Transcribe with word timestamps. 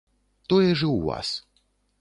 Тое 0.53 0.63
ж 0.63 0.71
і 0.87 0.89
ў 0.95 0.99
вас. 1.07 1.29